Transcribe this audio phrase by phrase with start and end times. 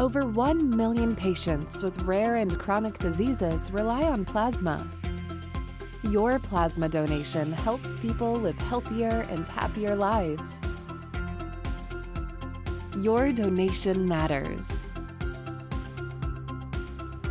[0.00, 4.90] Over 1 million patients with rare and chronic diseases rely on plasma.
[6.02, 10.60] Your plasma donation helps people live healthier and happier lives.
[12.98, 14.82] Your donation matters.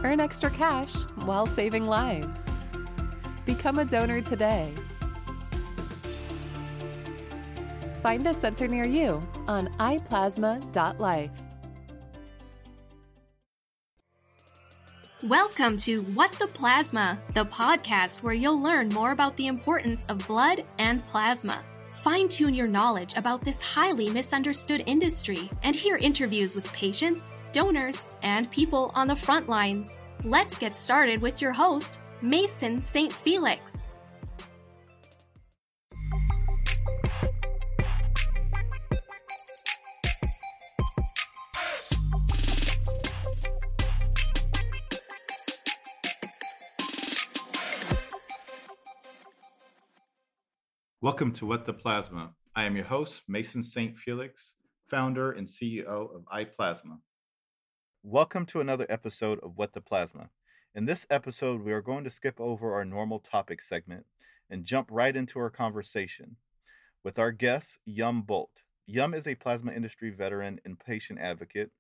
[0.02, 0.94] Earn extra cash
[1.26, 2.50] while saving lives.
[3.46, 4.74] Become a donor today.
[8.02, 11.43] Find a center near you on iplasma.life.
[15.30, 20.28] Welcome to What the Plasma, the podcast where you'll learn more about the importance of
[20.28, 21.60] blood and plasma.
[21.94, 28.10] Fine tune your knowledge about this highly misunderstood industry and hear interviews with patients, donors,
[28.22, 29.98] and people on the front lines.
[30.26, 33.14] Let's get started with your host, Mason St.
[33.14, 33.88] Felix.
[51.04, 52.32] Welcome to What the Plasma.
[52.56, 53.98] I am your host, Mason St.
[53.98, 54.54] Felix,
[54.88, 57.00] founder and CEO of iPlasma.
[58.02, 60.30] Welcome to another episode of What the Plasma.
[60.74, 64.06] In this episode, we are going to skip over our normal topic segment
[64.50, 66.38] and jump right into our conversation
[67.04, 68.62] with our guest, Jan Bult.
[68.88, 71.72] Jan is a plasma industry veteran and patient advocate.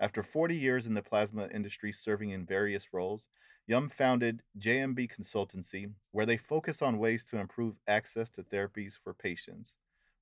[0.00, 3.26] After 40 years in the plasma industry serving in various roles,
[3.70, 9.14] Jan founded JMB Consultancy, where they focus on ways to improve access to therapies for
[9.14, 9.74] patients.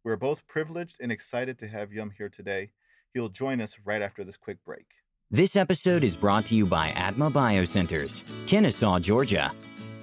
[0.05, 2.73] We're both privileged and excited to have Jan here today.
[3.15, 4.85] He'll join us right after this quick break.
[5.31, 9.51] This episode is brought to you by ADMA BioCenters, Kennesaw, Georgia.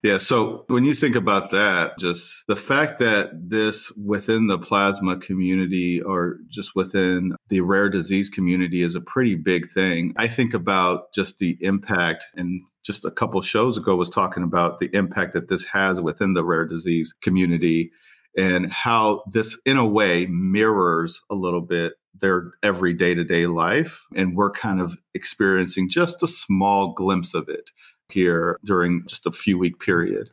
[0.01, 0.17] Yeah.
[0.17, 6.01] So when you think about that, just the fact that this within the plasma community
[6.01, 10.13] or just within the rare disease community is a pretty big thing.
[10.15, 14.79] I think about just the impact and just a couple shows ago was talking about
[14.79, 17.91] the impact that this has within the rare disease community
[18.37, 23.47] and how this, in a way, mirrors a little bit their every day to day
[23.47, 24.05] life.
[24.15, 27.69] And we're kind of experiencing just a small glimpse of it
[28.09, 30.29] here during just a few week period.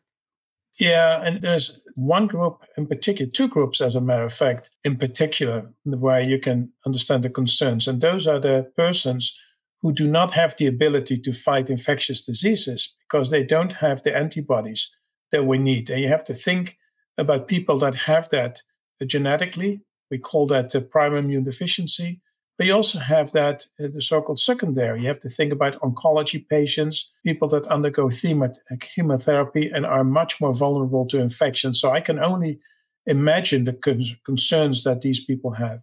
[0.79, 4.97] Yeah, and there's one group in particular, two groups, as a matter of fact, in
[4.97, 7.89] particular, where you can understand the concerns.
[7.89, 9.35] And those are the persons
[9.81, 14.15] who do not have the ability to fight infectious diseases because they don't have the
[14.15, 14.91] antibodies
[15.33, 15.89] that we need.
[15.89, 16.77] And you have to think
[17.19, 18.63] about people that have that
[19.05, 19.83] genetically.
[20.11, 22.21] We call that the primary immune deficiency.
[22.59, 25.03] But you also have that, uh, the so called secondary.
[25.03, 28.09] You have to think about oncology patients, people that undergo
[28.81, 31.75] chemotherapy and are much more vulnerable to infection.
[31.75, 32.61] So I can only
[33.05, 35.83] imagine the con- concerns that these people have.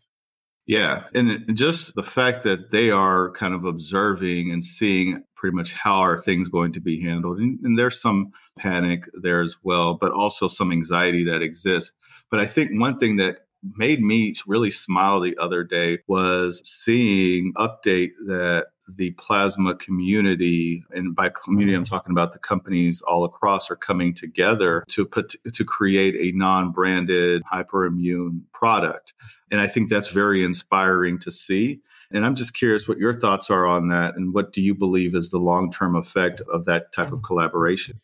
[0.65, 1.03] Yeah.
[1.13, 5.95] And just the fact that they are kind of observing and seeing pretty much how
[5.95, 7.39] are things going to be handled.
[7.39, 11.91] And, and there's some panic there as well, but also some anxiety that exists.
[12.31, 13.39] But I think one thing that
[13.77, 21.15] made me really smile the other day was seeing update that the plasma community and
[21.15, 21.93] by community i'm mm-hmm.
[21.93, 27.43] talking about the companies all across are coming together to put to create a non-branded
[27.51, 29.13] hyperimmune product
[29.51, 31.79] and i think that's very inspiring to see
[32.11, 35.15] and i'm just curious what your thoughts are on that and what do you believe
[35.15, 37.25] is the long-term effect of that type of mm-hmm.
[37.25, 37.99] collaboration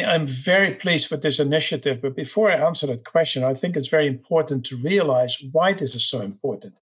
[0.00, 2.00] I'm very pleased with this initiative.
[2.02, 5.94] But before I answer that question, I think it's very important to realize why this
[5.94, 6.74] is so important.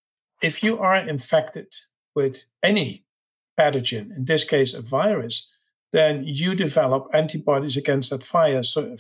[0.43, 1.75] If you are infected
[2.14, 3.04] with any
[3.60, 5.48] pathogen, in this case, a virus,
[5.92, 8.24] then you develop antibodies against that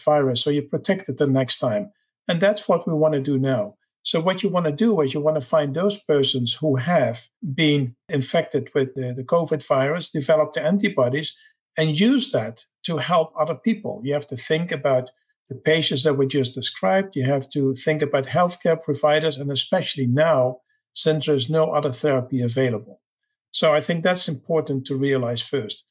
[0.04, 1.92] virus, so you're protected the next time.
[2.28, 3.76] And that's what we want to do now.
[4.02, 7.26] So, what you want to do is you want to find those persons who have
[7.54, 11.36] been infected with the, the COVID virus, develop the antibodies,
[11.76, 14.00] and use that to help other people.
[14.02, 15.10] You have to think about
[15.48, 17.14] the patients that were just described.
[17.14, 20.58] You have to think about healthcare providers, and especially now,
[20.94, 23.00] since there's no other therapy available.
[23.52, 25.84] So, I think that's important to realize first.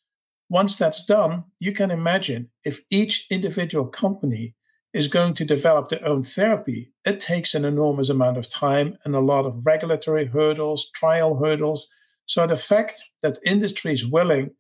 [0.50, 4.56] Once that's done, you can imagine if each individual company
[4.94, 9.16] is going to develop their own therapy, it takes an enormous amount of time and
[9.16, 11.88] a lot of regulatory hurdles, trial hurdles.
[12.26, 14.52] So the fact that industry is willing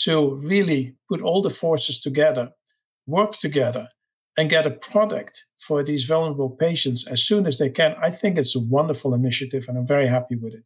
[0.00, 2.50] to really put all the forces together,
[3.06, 3.88] work together,
[4.36, 8.38] and get a product for these vulnerable patients as soon as they can, I think
[8.38, 10.64] it's a wonderful initiative and I'm very happy with it.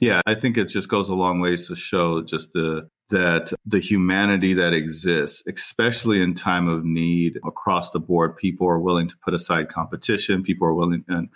[0.00, 3.80] Yeah, I think it just goes a long ways to show just the that the
[3.80, 9.16] humanity that exists, especially in time of need across the board, people are willing to
[9.24, 10.42] put aside competition.
[10.42, 11.28] People are willing, and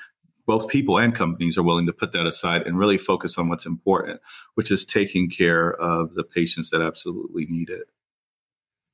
[0.47, 3.67] both people and companies are willing to put that aside and really focus on what's
[3.67, 4.21] important,
[4.55, 7.89] which is taking care of the patients that absolutely need it.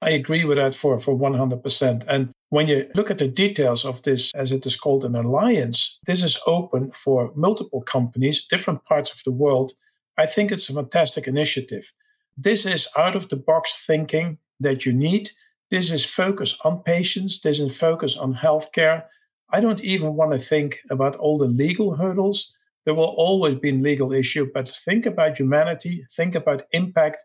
[0.00, 2.04] I agree with that for, for 100%.
[2.06, 5.98] And when you look at the details of this, as it is called an alliance,
[6.06, 9.72] this is open for multiple companies, different parts of the world.
[10.16, 11.92] I think it's a fantastic initiative.
[12.36, 15.30] This is out of the box thinking that you need.
[15.70, 17.40] This is focus on patients.
[17.40, 19.04] This is focus on healthcare.
[19.50, 22.52] I don't even want to think about all the legal hurdles.
[22.84, 27.18] There will always be a legal issue, but think about humanity, think about impact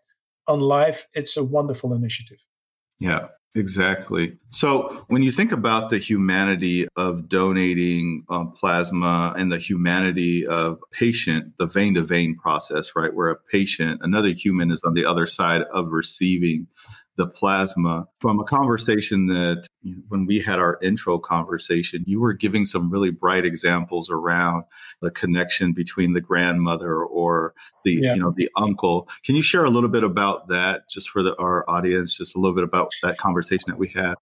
[0.47, 1.07] on life.
[1.13, 2.43] It's a wonderful initiative.
[2.99, 4.37] Yeah, exactly.
[4.49, 10.79] So when you think about the humanity of donating um, plasma and the humanity of
[10.91, 15.05] patient, the vein to vein process, right, where a patient, another human is on the
[15.05, 16.67] other side of receiving
[17.15, 22.19] the plasma from a conversation that you know, when we had our intro conversation, you
[22.19, 24.63] were giving some really bright examples around
[25.01, 27.53] the connection between the grandmother or
[27.85, 28.15] the yeah.
[28.15, 29.07] you know the uncle.
[29.23, 32.39] Can you share a little bit about that, just for the, our audience, just a
[32.39, 34.15] little bit about that conversation that we had?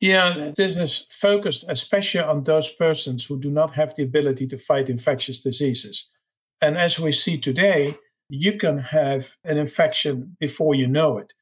[0.00, 4.58] Yeah, this is focused especially on those persons who do not have the ability to
[4.58, 6.10] fight infectious diseases.
[6.60, 11.32] And as we see today, you can have an infection before you know it.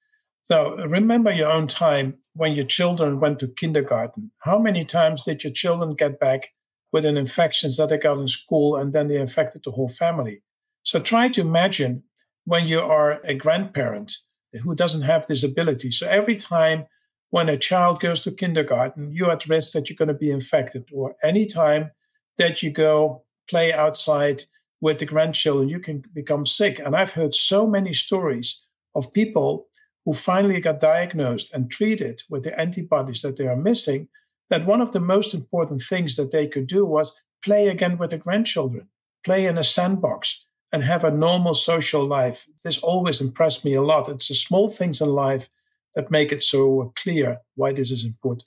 [0.50, 4.32] So remember your own time when your children went to kindergarten.
[4.40, 6.48] How many times did your children get back
[6.92, 10.42] with an infection that they got in school and then they infected the whole family?
[10.82, 12.02] So try to imagine
[12.46, 14.16] when you are a grandparent
[14.64, 15.92] who doesn't have this ability.
[15.92, 16.86] So every time
[17.28, 20.88] when a child goes to kindergarten, you're at risk that you're going to be infected,
[20.92, 21.92] or any time
[22.38, 24.44] that you go play outside
[24.80, 26.80] with the grandchildren, you can become sick.
[26.80, 28.60] And I've heard so many stories
[28.96, 29.68] of people
[30.04, 34.08] who finally got diagnosed and treated with the antibodies that they are missing,
[34.48, 38.10] that one of the most important things that they could do was play again with
[38.10, 38.88] the grandchildren,
[39.24, 42.46] play in a sandbox, and have a normal social life.
[42.62, 44.08] This always impressed me a lot.
[44.08, 45.48] It's the small things in life
[45.94, 48.44] that make it so clear why this is important.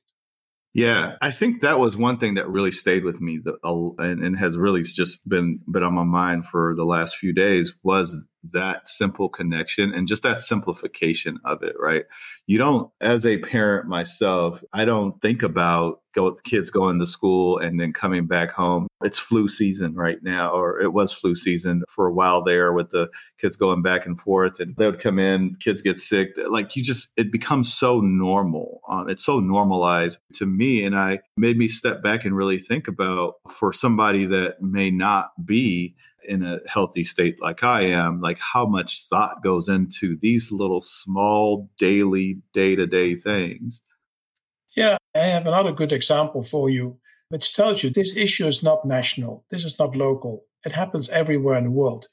[0.74, 4.58] Yeah, I think that was one thing that really stayed with me, and, and has
[4.58, 8.16] really just been been on my mind for the last few days was
[8.52, 12.04] that simple connection and just that simplification of it, right?
[12.46, 17.58] You don't, as a parent myself, I don't think about go, kids going to school
[17.58, 18.88] and then coming back home.
[19.02, 22.92] It's flu season right now, or it was flu season for a while there with
[22.92, 23.10] the
[23.40, 26.32] kids going back and forth and they would come in, kids get sick.
[26.48, 28.82] Like you just, it becomes so normal.
[28.90, 30.84] Um, it's so normalized to me.
[30.84, 35.32] And I made me step back and really think about for somebody that may not
[35.46, 35.96] be
[36.28, 40.82] in a healthy state like I am, like how much thought goes into these little
[40.82, 43.82] small daily day to day things.
[44.76, 47.00] Yeah, I have another good example for you,
[47.30, 50.46] which tells you this issue is not national, this is not local.
[50.66, 52.08] It happens everywhere in the world.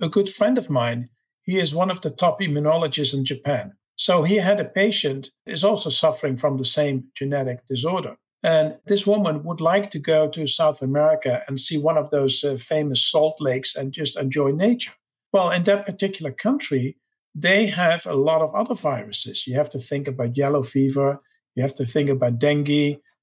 [0.00, 1.10] A good friend of mine,
[1.42, 3.74] he is one of the top immunologists in Japan.
[3.96, 8.16] So he had a patient is also suffering from the same genetic disorder.
[8.46, 12.44] And this woman would like to go to South America and see one of those
[12.44, 14.92] uh, famous salt lakes and just enjoy nature.
[15.32, 16.96] Well, in that particular country,
[17.34, 19.48] they have a lot of other viruses.
[19.48, 21.20] You have to think about yellow fever,
[21.56, 22.68] you have to think about dengue,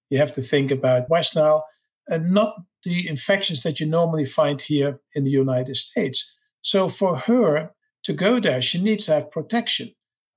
[0.10, 1.66] you have to think about West Nile,
[2.10, 6.36] and not the infections that you normally find here in the United States.
[6.62, 7.72] So for her
[8.04, 9.94] to go there, she needs to have protection.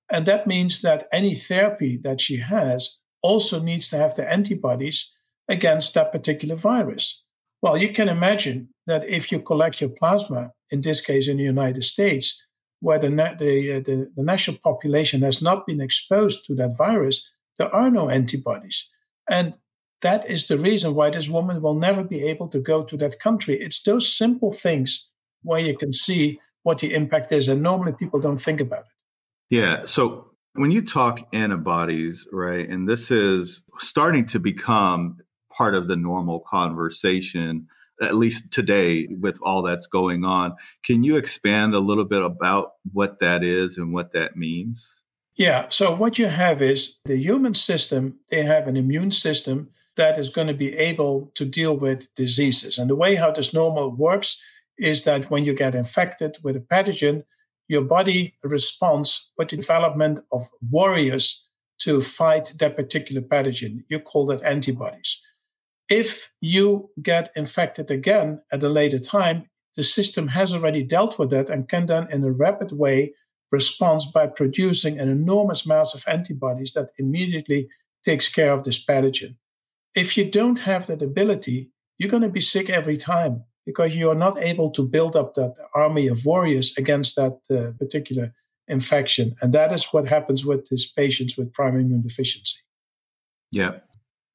[0.09, 5.13] And that means that any therapy that she has also needs to have the antibodies
[5.49, 7.23] against that particular virus.
[7.63, 11.45] Well, you can imagine that if you collect your plasma, in this case in the
[11.45, 12.43] United States,
[12.81, 17.29] where the, the, uh, the, the national population has not been exposed to that virus,
[17.59, 18.89] there are no antibodies.
[19.29, 19.55] And
[20.03, 23.19] that is the reason why this woman will never be able to go to that
[23.19, 23.59] country.
[23.61, 25.09] It's those simple things
[25.43, 27.49] where you can see what the impact is.
[27.49, 29.55] And normally people don't think about it.
[29.57, 29.87] Yeah.
[29.87, 30.26] So
[30.57, 35.19] when you talk antibodies, right, and this is starting to become
[35.53, 37.67] part of the normal conversation,
[38.03, 42.73] at least today with all that's going on, can you expand a little bit about
[42.93, 44.93] what that is and what that means?
[45.35, 45.67] Yeah.
[45.69, 50.31] So what you have is the human system, they have an immune system that is
[50.31, 52.79] going to be able to deal with diseases.
[52.79, 54.41] And the way how this normal works
[54.79, 57.25] is that when you get infected with a pathogen,
[57.69, 61.47] your body responds with the development of warriors
[61.79, 63.85] to fight that particular pathogen.
[63.89, 65.21] You call that antibodies.
[65.89, 71.31] If you get infected again at a later time, the system has already dealt with
[71.31, 73.13] that and can then, in a rapid way,
[73.53, 77.69] respond by producing an enormous mass of antibodies that immediately
[78.05, 79.37] takes care of this pathogen.
[79.95, 84.09] If you don't have that ability, you're going to be sick every time because you
[84.09, 88.33] are not able to build up that army of warriors against that uh, particular
[88.69, 89.35] infection.
[89.43, 92.59] And that is what happens with these patients with primary immune deficiency.
[93.51, 93.73] Yeah.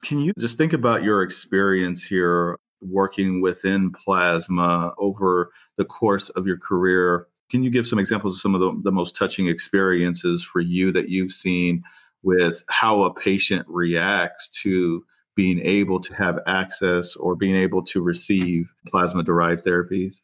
[0.04, 6.46] Can you just think about your experience here working within plasma over the course of
[6.46, 7.28] your career?
[7.50, 10.92] Can you give some examples of some of the, the most touching experiences for you
[10.92, 11.84] that you've seen
[12.24, 18.02] with how a patient reacts to being able to have access or being able to
[18.02, 20.18] receive plasma derived therapies?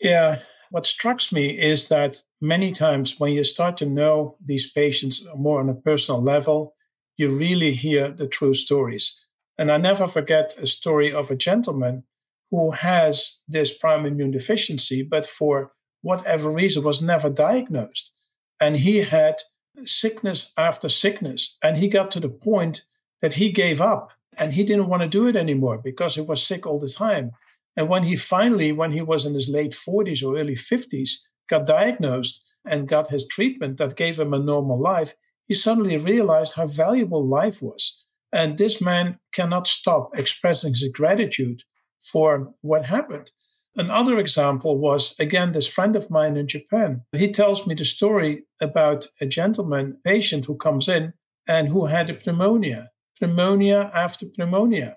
[0.00, 5.26] Yeah, what strikes me is that many times when you start to know these patients
[5.36, 6.74] more on a personal level,
[7.16, 9.20] you really hear the true stories.
[9.58, 12.04] And I never forget a story of a gentleman
[12.50, 18.12] who has this primary immune deficiency, but for whatever reason was never diagnosed.
[18.60, 19.36] And he had
[19.84, 21.58] sickness after sickness.
[21.62, 22.84] And he got to the point
[23.20, 26.44] that he gave up and he didn't want to do it anymore because he was
[26.44, 27.32] sick all the time.
[27.76, 31.10] And when he finally, when he was in his late 40s or early 50s,
[31.48, 35.14] got diagnosed and got his treatment that gave him a normal life,
[35.46, 38.04] he suddenly realized how valuable life was.
[38.32, 41.62] And this man cannot stop expressing his gratitude
[42.00, 43.30] for what happened.
[43.76, 47.02] Another example was, again, this friend of mine in Japan.
[47.12, 51.12] He tells me the story about a gentleman patient who comes in
[51.46, 54.96] and who had a pneumonia pneumonia after pneumonia.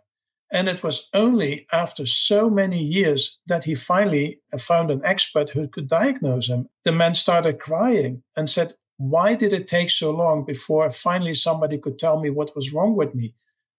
[0.52, 5.68] And it was only after so many years that he finally found an expert who
[5.68, 6.70] could diagnose him.
[6.86, 11.80] The man started crying and said, Why did it take so long before finally somebody
[11.80, 13.34] could tell me what was wrong with me?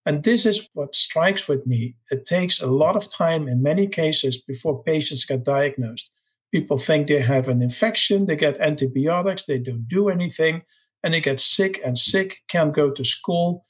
[0.05, 1.95] And this is what strikes with me.
[2.11, 6.11] It takes a lot of time in many cases before patients get diagnosed.
[6.53, 10.63] People think they have an infection, they get antibiotics, they don't do anything,
[11.03, 13.65] and they get sick and sick, can't go to school,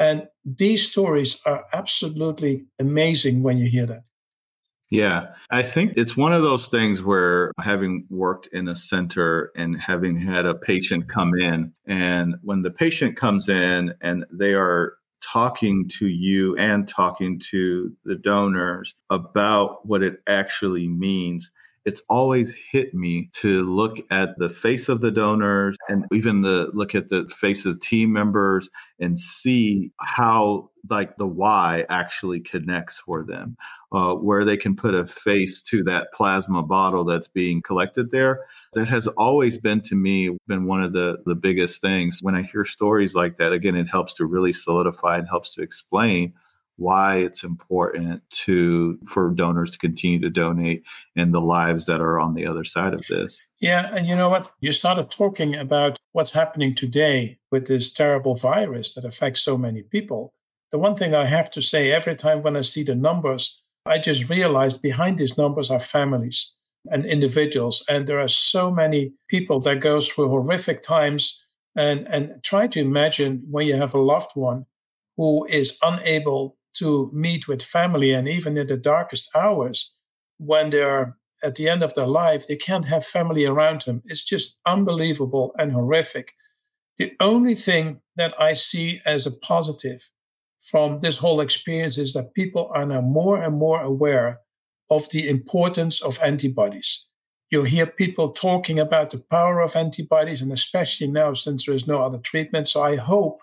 [0.00, 4.02] and these stories are absolutely amazing when you hear that.
[4.90, 9.80] Yeah, I think it's one of those things where having worked in a center and
[9.80, 14.94] having had a patient come in, and when the patient comes in and they are
[15.22, 21.50] talking to you and talking to the donors about what it actually means,
[21.84, 26.70] it's always hit me to look at the face of the donors and even the
[26.74, 28.68] look at the face of team members
[28.98, 33.56] and see how like the why actually connects for them
[33.92, 38.40] uh, where they can put a face to that plasma bottle that's being collected there.
[38.74, 42.20] That has always been to me been one of the the biggest things.
[42.22, 45.62] When i hear stories like that again it helps to really solidify and helps to
[45.62, 46.34] explain
[46.80, 50.82] why it's important to for donors to continue to donate
[51.14, 53.38] and the lives that are on the other side of this.
[53.60, 54.50] Yeah, and you know what?
[54.60, 59.82] You started talking about what's happening today with this terrible virus that affects so many
[59.82, 60.32] people.
[60.72, 63.98] The one thing I have to say every time when I see the numbers, I
[63.98, 66.54] just realized behind these numbers are families
[66.90, 71.44] and individuals and there are so many people that go through horrific times
[71.76, 74.64] and and try to imagine when you have a loved one
[75.18, 79.92] who is unable to meet with family and even in the darkest hours
[80.38, 84.02] when they're at the end of their life they can't have family around them.
[84.04, 86.32] It's just unbelievable and horrific.
[86.98, 90.10] The only thing that i see as a positive
[90.60, 94.40] from this whole experience is that people are now more and more aware
[94.90, 97.06] of the importance of antibodies.
[97.50, 101.86] You hear people talking about the power of antibodies and especially now since there is
[101.86, 102.68] no other treatment.
[102.68, 103.40] So i hope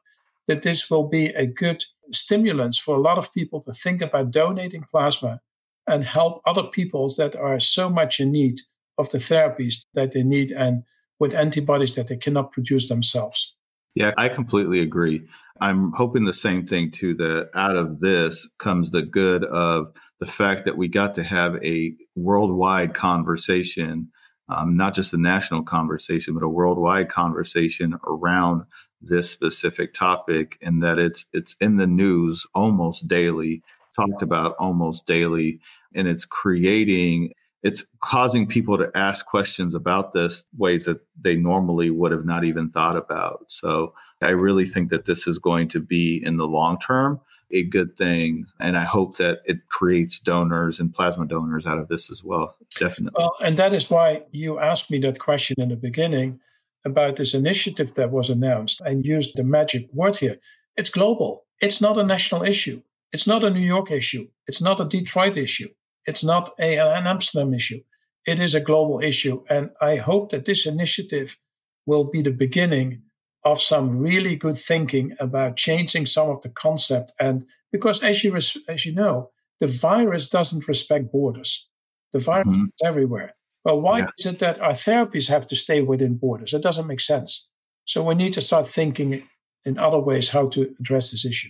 [0.48, 4.32] that this will be a good stimulants for a lot of people to think about
[4.32, 5.42] donating plasma
[5.86, 8.62] and help other people that are so much in need
[8.98, 10.52] of the therapies that they need.
[10.52, 10.84] And
[11.20, 13.56] with antibodies that they cannot produce themselves.
[13.96, 15.28] Yeah, I completely agree.
[15.60, 19.88] I'm hoping the same thing too, that out of this comes the good of
[20.20, 24.10] the fact that we got to have a worldwide conversation,
[24.50, 28.64] um, not just a national conversation, but a worldwide conversation around
[29.02, 33.62] this specific topic and that it's it's in the news almost daily
[33.96, 35.60] talked about almost daily
[35.94, 37.32] and it's creating
[37.64, 42.44] it's causing people to ask questions about this ways that they normally would have not
[42.44, 43.46] even thought about.
[43.48, 47.20] So I really think that this is going to be in the long term
[47.52, 48.46] a good thing.
[48.60, 52.56] And I hope that it creates donors and plasma donors out of this as well.
[52.78, 53.18] Definitely.
[53.18, 56.40] Well, and that is why you asked me that question in the beginning
[56.86, 60.38] about this initiative that was announced and used the magic word here.
[60.76, 61.46] It's global.
[61.60, 62.82] It's not a national issue.
[63.12, 64.28] It's not a New York issue.
[64.48, 65.70] It's not a Detroit issue.
[66.06, 67.82] It's not a, an Amsterdam issue.
[68.26, 69.44] It is a global issue.
[69.50, 71.38] And I hope that this initiative
[71.86, 73.02] will be the beginning
[73.44, 77.14] of some really good thinking about changing some of the concept.
[77.20, 81.68] And because, as you, as you know, the virus doesn't respect borders,
[82.12, 82.66] the virus mm-hmm.
[82.66, 83.36] is everywhere.
[83.68, 84.08] Well, why yeah.
[84.18, 86.54] is it that our therapies have to stay within borders?
[86.54, 87.50] It doesn't make sense.
[87.84, 89.28] So we need to start thinking
[89.66, 91.50] in other ways how to address this issue.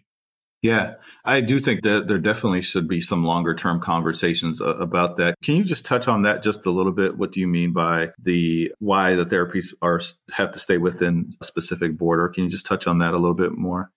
[0.63, 0.95] Yeah,
[1.25, 5.35] I do think that there definitely should be some longer term conversations uh, about that.
[5.43, 7.19] Can you just touch on that just a little bit?
[7.19, 11.45] What do you mean by the why the therapies are have to stay within a
[11.45, 12.29] specific border?
[12.29, 13.91] Can you just touch on that a little bit more?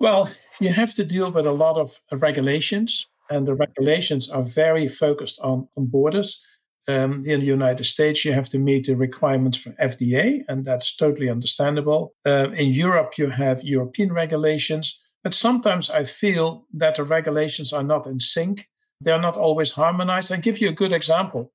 [0.00, 4.88] Well, you have to deal with a lot of regulations, and the regulations are very
[4.88, 6.42] focused on, on borders.
[6.88, 10.96] Um, in the United States, you have to meet the requirements for FDA, and that's
[10.96, 12.14] totally understandable.
[12.24, 17.82] Uh, in Europe, you have European regulations but sometimes I feel that the regulations are
[17.82, 18.68] not in sync.
[19.00, 20.32] They're not always harmonized.
[20.32, 21.52] I'll give you a good example.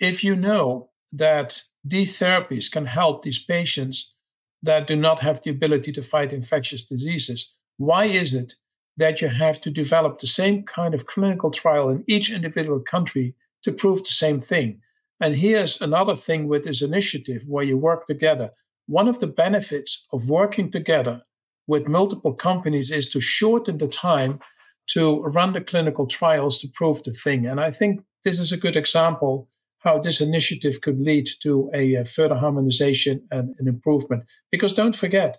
[0.00, 4.14] If you know that these therapies can help these patients
[4.62, 8.54] that do not have the ability to fight infectious diseases, why is it
[8.96, 13.34] that you have to develop the same kind of clinical trial in each individual country
[13.64, 14.80] to prove the same thing?
[15.20, 18.50] And here's another thing with this initiative where you work together.
[18.86, 21.22] One of the benefits of working together
[21.66, 24.40] with multiple companies is to shorten the time
[24.88, 27.46] to run the clinical trials to prove the thing.
[27.46, 29.48] And I think this is a good example
[29.82, 34.24] how this initiative could lead to a, further harmonization and an improvement.
[34.50, 35.38] Because don't forget,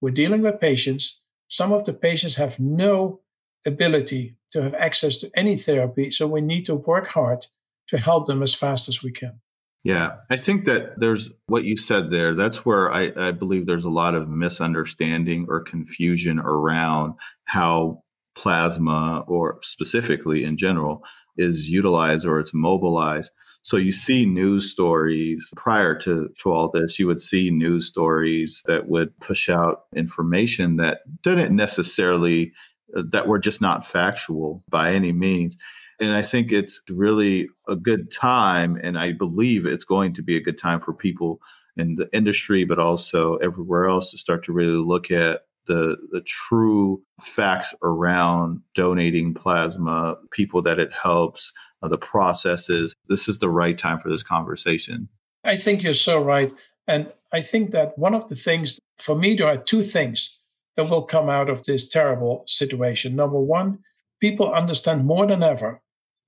[0.00, 1.20] we're dealing with patients.
[1.48, 3.20] Some of the patients have no
[3.64, 6.10] ability to have access to any therapy.
[6.10, 7.46] So we need to work hard
[7.88, 9.40] to help them as fast as we can.
[9.84, 12.34] Yeah, I think that there's what you said there.
[12.34, 18.02] That's where I, I believe there's a lot of misunderstanding or confusion around how
[18.34, 21.02] plasma, or specifically in general,
[21.36, 23.30] is utilized or it's mobilized.
[23.62, 28.62] So you see news stories prior to, to all this, you would see news stories
[28.66, 32.52] that would push out information that didn't necessarily,
[32.96, 35.56] uh, that were just not factual by any means.
[36.00, 38.78] And I think it's really a good time.
[38.82, 41.40] And I believe it's going to be a good time for people
[41.76, 46.20] in the industry, but also everywhere else to start to really look at the, the
[46.22, 51.52] true facts around donating plasma, people that it helps,
[51.82, 52.94] uh, the processes.
[53.08, 55.08] This is the right time for this conversation.
[55.42, 56.52] I think you're so right.
[56.86, 60.38] And I think that one of the things, for me, there are two things
[60.76, 63.16] that will come out of this terrible situation.
[63.16, 63.78] Number one,
[64.20, 65.80] people understand more than ever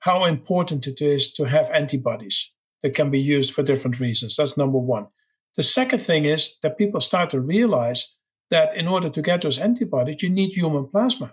[0.07, 4.37] how important it is to have antibodies that can be used for different reasons.
[4.37, 5.09] That's number one.
[5.57, 8.16] The second thing is that people start to realize
[8.51, 11.33] that in order to get those antibodies, you need human plasma.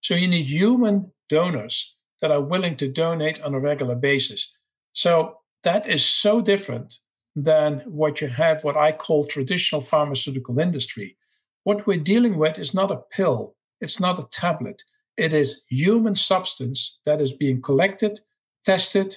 [0.00, 4.50] So you need human donors that are willing to donate on a regular basis.
[4.94, 6.96] So that is so different
[7.36, 11.18] than what you have, what I call traditional pharmaceutical industry.
[11.64, 14.82] What we're dealing with is not a pill, it's not a tablet.
[15.16, 18.20] It is human substance that is being collected,
[18.64, 19.16] tested,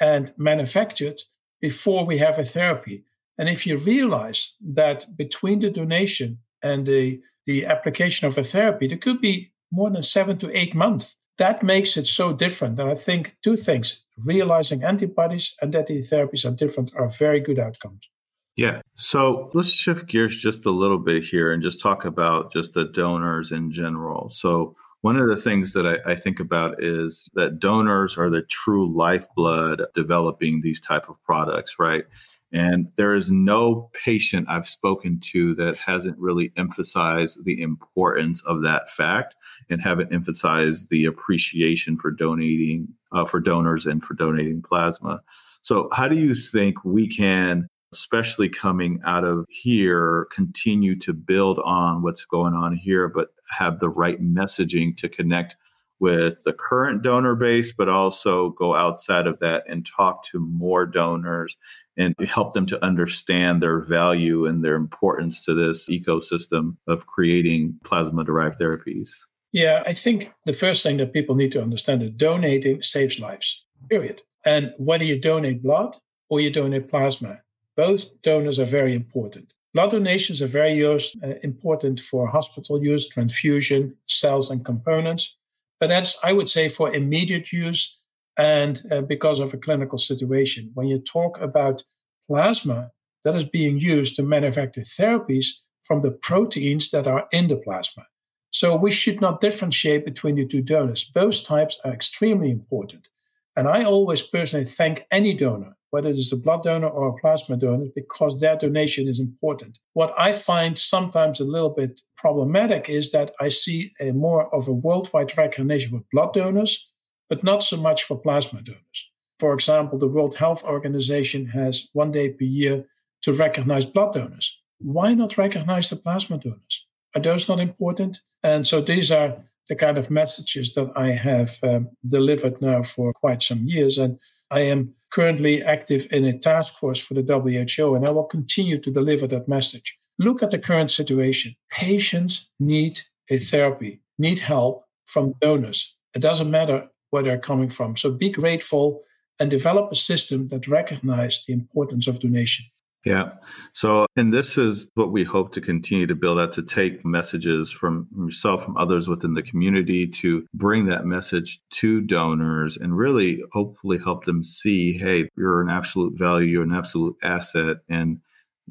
[0.00, 1.22] and manufactured
[1.60, 3.04] before we have a therapy.
[3.38, 8.88] And if you realize that between the donation and the, the application of a therapy,
[8.88, 11.16] there could be more than seven to eight months.
[11.38, 12.80] That makes it so different.
[12.80, 17.40] And I think two things realizing antibodies and that the therapies are different are very
[17.40, 18.08] good outcomes.
[18.56, 18.80] Yeah.
[18.96, 22.86] So let's shift gears just a little bit here and just talk about just the
[22.86, 24.30] donors in general.
[24.30, 28.42] So, one of the things that I, I, think about is that donors are the
[28.42, 32.04] true lifeblood developing these type of products, right?
[32.52, 38.62] And there is no patient I've spoken to that hasn't really emphasized the importance of
[38.62, 39.36] that fact
[39.68, 45.20] and haven't emphasized the appreciation for donating uh, for donors and for donating plasma.
[45.62, 51.58] So, how do you think we can especially coming out of here, continue to build
[51.60, 55.56] on what's going on here, but have the right messaging to connect
[56.00, 60.86] with the current donor base, but also go outside of that and talk to more
[60.86, 61.56] donors
[61.96, 67.76] and help them to understand their value and their importance to this ecosystem of creating
[67.84, 69.10] plasma derived therapies?
[69.50, 73.64] Yeah, I think the first thing that people need to understand is donating saves lives,
[73.88, 74.22] period.
[74.44, 75.96] And whether you donate blood
[76.28, 77.40] or you donate plasma,
[77.78, 79.52] both donors are very important.
[79.72, 85.36] Blood donations are very used, uh, important for hospital use, transfusion, cells, and components.
[85.78, 88.00] But that's, I would say, for immediate use
[88.36, 90.72] and uh, because of a clinical situation.
[90.74, 91.84] When you talk about
[92.28, 92.90] plasma,
[93.24, 95.46] that is being used to manufacture therapies
[95.84, 98.06] from the proteins that are in the plasma.
[98.50, 101.04] So we should not differentiate between the two donors.
[101.04, 103.06] Both types are extremely important.
[103.54, 107.20] And I always personally thank any donor, whether it is a blood donor or a
[107.20, 109.78] plasma donor, because their donation is important.
[109.94, 114.68] What I find sometimes a little bit problematic is that I see a more of
[114.68, 116.90] a worldwide recognition for blood donors,
[117.28, 119.10] but not so much for plasma donors.
[119.38, 122.86] For example, the World Health Organization has one day per year
[123.22, 124.60] to recognize blood donors.
[124.78, 126.86] Why not recognize the plasma donors?
[127.14, 128.20] Are those not important?
[128.42, 129.36] And so these are
[129.68, 133.98] the kind of messages that I have um, delivered now for quite some years.
[133.98, 134.18] And
[134.50, 138.78] I am currently active in a task force for the WHO, and I will continue
[138.80, 139.98] to deliver that message.
[140.18, 141.54] Look at the current situation.
[141.70, 145.96] Patients need a therapy, need help from donors.
[146.14, 147.96] It doesn't matter where they're coming from.
[147.96, 149.02] So be grateful
[149.40, 152.66] and develop a system that recognizes the importance of donation.
[153.04, 153.30] Yeah.
[153.74, 157.70] So, and this is what we hope to continue to build out to take messages
[157.70, 163.40] from yourself, from others within the community to bring that message to donors and really
[163.52, 167.78] hopefully help them see hey, you're an absolute value, you're an absolute asset.
[167.88, 168.20] And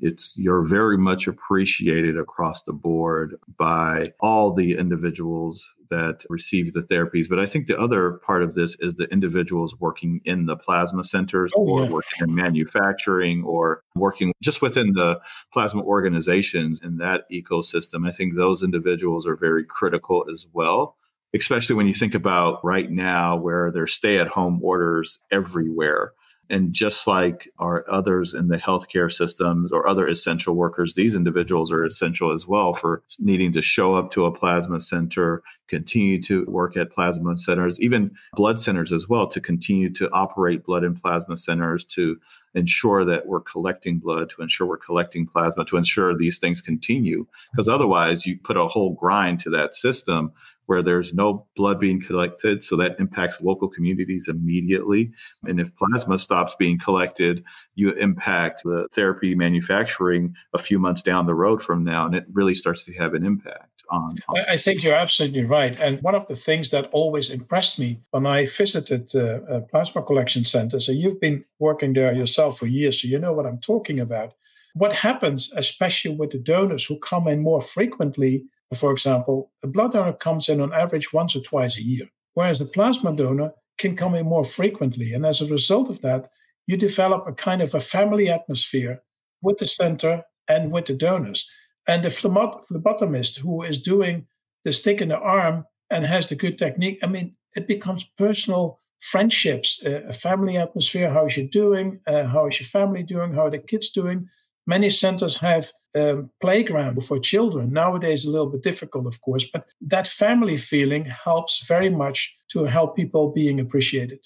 [0.02, 6.82] it's you're very much appreciated across the board by all the individuals that receive the
[6.82, 7.30] therapies.
[7.30, 11.04] But I think the other part of this is the individuals working in the plasma
[11.04, 11.90] centers oh, or yeah.
[11.90, 15.20] working in manufacturing or working just within the
[15.54, 18.08] plasma organizations in that ecosystem.
[18.08, 20.96] I think those individuals are very critical as well.
[21.36, 26.14] Especially when you think about right now where there's stay at home orders everywhere
[26.50, 31.72] and just like our others in the healthcare systems or other essential workers, these individuals
[31.72, 36.46] are essential as well for needing to show up to a plasma center, continue to
[36.46, 41.02] work at plasma centers, even blood centers as well, to continue to operate blood and
[41.02, 42.18] plasma centers to
[42.56, 47.26] ensure that we're collecting blood, to ensure we're collecting plasma, to ensure these things continue.
[47.52, 50.32] Because otherwise, you put a whole grind to that system
[50.68, 52.64] where there's no blood being collected.
[52.64, 55.12] So that impacts local communities immediately.
[55.44, 57.44] And if plasma stops being collected,
[57.76, 62.06] you impact the therapy manufacturing a few months down the road from now.
[62.06, 63.78] And it really starts to have an impact.
[63.90, 65.80] On, on I think you're absolutely right.
[65.80, 70.04] And one of the things that always impressed me when I visited uh, uh, plasma
[70.04, 73.60] collection centers, and you've been working there yourself for years, so you know what I'm
[73.60, 74.34] talking about.
[74.74, 78.44] What happens, especially with the donors who come in more frequently
[78.76, 82.60] for example, a blood donor comes in on average once or twice a year, whereas
[82.60, 85.14] a plasma donor can come in more frequently.
[85.14, 86.30] And as a result of that,
[86.66, 89.04] you develop a kind of a family atmosphere
[89.42, 91.50] with the center and with the donors.
[91.88, 94.28] And the phlebotomist who is doing
[94.66, 98.82] the stick in the arm and has the good technique, I mean, it becomes personal
[99.00, 101.12] friendships, a family atmosphere.
[101.12, 102.02] How is you doing?
[102.06, 103.34] Uh, how is your family doing?
[103.34, 104.28] How are the kids doing?
[104.66, 107.72] Many centers have um, playground for children.
[107.72, 112.66] Nowadays, a little bit difficult, of course, but that family feeling helps very much to
[112.66, 114.20] help people being appreciated.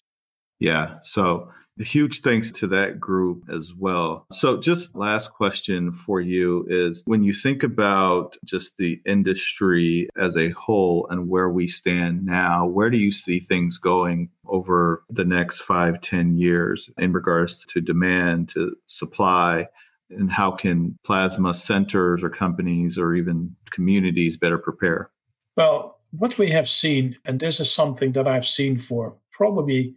[0.60, 0.98] Yeah.
[1.04, 1.50] So
[1.84, 4.26] huge thanks to that group as well.
[4.32, 10.38] So, just last question for you is when you think about just the industry as
[10.38, 15.26] a whole and where we stand now, where do you see things going over the
[15.26, 19.68] next five, ten years in regards to demand, to supply?
[20.18, 25.12] And how can plasma centers or companies or even communities better prepare?
[25.58, 29.96] Well, what we have seen, and this is something that I've seen for probably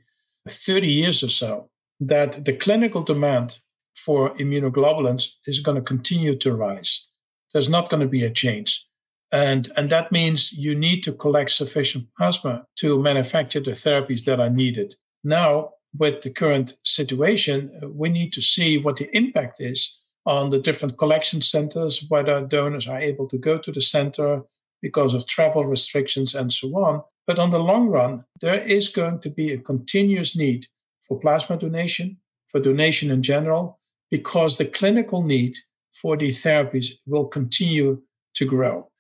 [0.48, 3.59] 30 years or so, that the clinical demand
[3.96, 7.09] for immunoglobulins is going to continue to rise.
[7.53, 8.87] There's not going to be a change.
[9.33, 14.40] And, and that means you need to collect sufficient plasma to manufacture the therapies that
[14.40, 14.94] are needed.
[15.22, 20.58] Now, with the current situation, we need to see what the impact is on the
[20.58, 24.42] different collection centers, whether donors are able to go to the center
[24.80, 27.02] because of travel restrictions and so on.
[27.26, 30.66] But on the long run, there is going to be a continuous need
[31.02, 35.56] for plasma donation, for donation in general, because the clinical need
[35.92, 38.02] for these therapies will continue
[38.34, 38.90] to grow.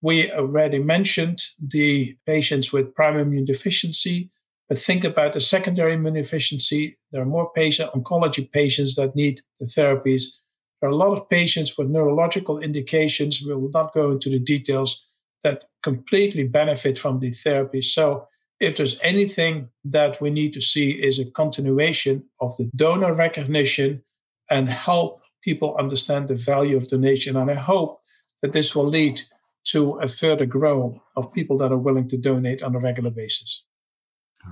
[0.00, 4.30] We already mentioned the patients with primary immune deficiency,
[4.68, 6.98] but think about the secondary immune deficiency.
[7.10, 10.24] There are more patient oncology patients that need the therapies.
[10.80, 13.42] There are a lot of patients with neurological indications.
[13.42, 15.04] We will not go into the details
[15.44, 17.82] that completely benefit from the therapy.
[17.82, 18.28] So,
[18.60, 24.02] if there's anything that we need to see is a continuation of the donor recognition
[24.50, 27.36] and help people understand the value of donation.
[27.36, 28.00] And I hope
[28.42, 29.20] that this will lead
[29.66, 33.64] to a further growth of people that are willing to donate on a regular basis.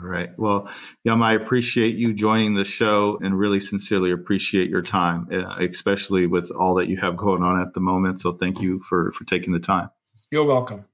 [0.02, 0.30] All right.
[0.36, 0.68] Well,
[1.06, 6.26] Jan, I appreciate you joining the show and really sincerely appreciate your time, uh, especially
[6.26, 8.20] with all that you have going on at the moment.
[8.20, 9.90] So thank you for, for taking the time.
[10.30, 10.84] You're welcome.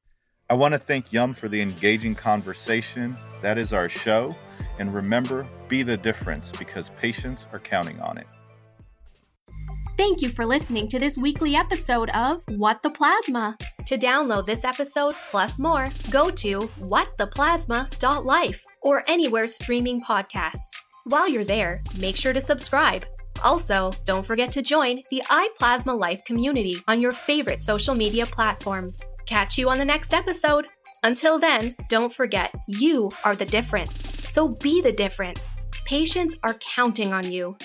[0.49, 3.17] I want to thank Jan for the engaging conversation.
[3.41, 4.37] That is our show.
[4.79, 8.27] And remember, be the difference because patients are counting on it.
[9.97, 13.57] Thank you for listening to this weekly episode of What the Plasma.
[13.87, 20.85] To download this episode plus more, go to whattheplasma.life or anywhere streaming podcasts.
[21.05, 23.07] While you're there, make sure to subscribe.
[23.43, 28.95] Also, don't forget to join the iPlasma Life community on your favorite social media platform.
[29.27, 30.67] Catch you on the next episode.
[31.03, 34.07] Until then, don't forget, you are the difference.
[34.31, 35.57] So be the difference.
[35.85, 37.57] Patients are counting on you.